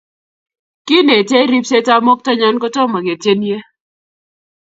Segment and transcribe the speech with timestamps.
[0.85, 3.59] kinetech ribsetab mokto nyo kutomo ketyenie